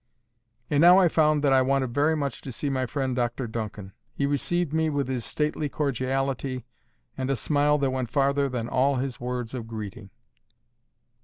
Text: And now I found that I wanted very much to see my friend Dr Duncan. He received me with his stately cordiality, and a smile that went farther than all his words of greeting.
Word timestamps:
And 0.71 0.81
now 0.81 0.97
I 0.97 1.07
found 1.07 1.43
that 1.43 1.53
I 1.53 1.61
wanted 1.61 1.93
very 1.93 2.17
much 2.17 2.41
to 2.41 2.51
see 2.51 2.71
my 2.71 2.87
friend 2.87 3.15
Dr 3.15 3.45
Duncan. 3.45 3.91
He 4.15 4.25
received 4.25 4.73
me 4.73 4.89
with 4.89 5.07
his 5.07 5.23
stately 5.23 5.69
cordiality, 5.69 6.65
and 7.15 7.29
a 7.29 7.35
smile 7.35 7.77
that 7.77 7.91
went 7.91 8.09
farther 8.09 8.49
than 8.49 8.67
all 8.67 8.95
his 8.95 9.19
words 9.19 9.53
of 9.53 9.67
greeting. 9.67 10.09